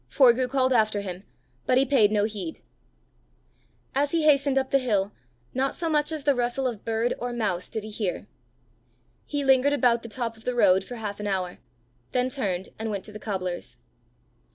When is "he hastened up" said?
4.13-4.71